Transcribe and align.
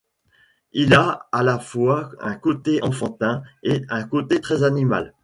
Il 0.71 0.95
a 0.95 1.27
à 1.31 1.43
la 1.43 1.59
fois 1.59 2.09
un 2.21 2.33
côté 2.35 2.81
enfantin 2.83 3.43
et 3.61 3.83
un 3.89 4.03
côté 4.07 4.41
très 4.41 4.63
animal. 4.63 5.13